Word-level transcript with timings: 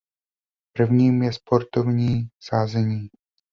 Prvním 0.77 1.23
je 1.23 1.33
sportovní 1.33 2.29
sázení. 2.39 3.09